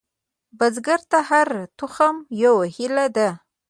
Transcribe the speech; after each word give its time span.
بزګر 0.57 1.01
ته 1.11 1.19
هره 1.29 1.61
تخم 1.79 2.15
یوه 2.43 2.65
هیلې 2.75 3.07
ده 3.15 3.29